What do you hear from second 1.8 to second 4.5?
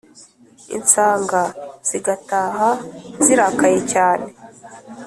zigataha zirakaye cyane